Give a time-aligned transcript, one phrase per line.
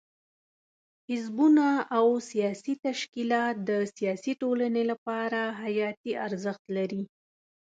[1.09, 1.67] حزبونه
[1.97, 7.03] او سیاسي تشکیلات د سیاسي ټولنې لپاره حیاتي ارزښت لري.